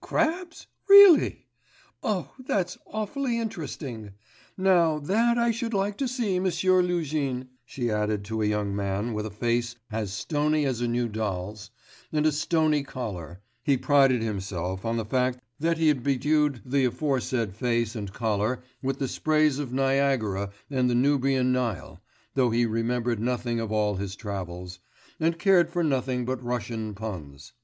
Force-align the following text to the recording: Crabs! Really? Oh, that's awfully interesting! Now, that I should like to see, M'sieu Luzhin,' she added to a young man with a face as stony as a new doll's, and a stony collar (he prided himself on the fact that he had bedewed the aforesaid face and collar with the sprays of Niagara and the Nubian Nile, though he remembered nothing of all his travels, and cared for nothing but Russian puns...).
Crabs! 0.00 0.68
Really? 0.88 1.48
Oh, 2.00 2.30
that's 2.38 2.78
awfully 2.86 3.40
interesting! 3.40 4.12
Now, 4.56 5.00
that 5.00 5.36
I 5.36 5.50
should 5.50 5.74
like 5.74 5.96
to 5.98 6.06
see, 6.06 6.38
M'sieu 6.38 6.80
Luzhin,' 6.80 7.48
she 7.64 7.90
added 7.90 8.24
to 8.26 8.40
a 8.40 8.46
young 8.46 8.72
man 8.76 9.14
with 9.14 9.26
a 9.26 9.32
face 9.32 9.74
as 9.90 10.12
stony 10.12 10.64
as 10.64 10.80
a 10.80 10.86
new 10.86 11.08
doll's, 11.08 11.72
and 12.12 12.24
a 12.24 12.30
stony 12.30 12.84
collar 12.84 13.40
(he 13.64 13.76
prided 13.76 14.22
himself 14.22 14.84
on 14.84 14.96
the 14.96 15.04
fact 15.04 15.40
that 15.58 15.78
he 15.78 15.88
had 15.88 16.04
bedewed 16.04 16.62
the 16.64 16.84
aforesaid 16.84 17.56
face 17.56 17.96
and 17.96 18.12
collar 18.12 18.62
with 18.80 19.00
the 19.00 19.08
sprays 19.08 19.58
of 19.58 19.72
Niagara 19.72 20.52
and 20.70 20.88
the 20.88 20.94
Nubian 20.94 21.50
Nile, 21.50 22.00
though 22.36 22.50
he 22.50 22.64
remembered 22.64 23.18
nothing 23.18 23.58
of 23.58 23.72
all 23.72 23.96
his 23.96 24.14
travels, 24.14 24.78
and 25.18 25.36
cared 25.36 25.68
for 25.68 25.82
nothing 25.82 26.24
but 26.24 26.40
Russian 26.44 26.94
puns...). 26.94 27.54